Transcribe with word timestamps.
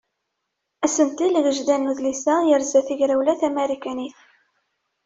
Asentel 0.85 1.37
agejdan 1.39 1.81
n 1.87 1.91
udlis-a 1.91 2.35
yerza 2.49 2.81
tagrawla 2.87 3.33
tamarikanit. 3.39 4.17